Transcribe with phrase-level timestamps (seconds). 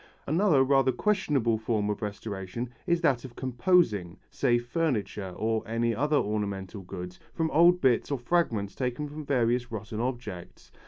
[0.25, 6.15] Another rather questionable form of restoration is that of composing, say furniture or any other
[6.17, 10.71] ornamental goods, from old bits or fragments taken from various rotten objects.